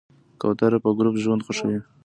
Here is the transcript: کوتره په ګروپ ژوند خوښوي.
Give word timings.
کوتره 0.41 0.77
په 0.83 0.89
ګروپ 0.97 1.15
ژوند 1.23 1.45
خوښوي. 1.45 1.79